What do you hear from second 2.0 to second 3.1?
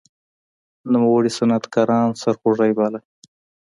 سرخوږی باله.